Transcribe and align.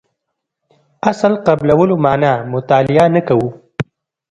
اصل 1.11 1.33
قبلولو 1.47 1.95
معنا 2.05 2.31
مطالعه 2.53 3.05
نه 3.15 3.21
کوو. 3.27 3.49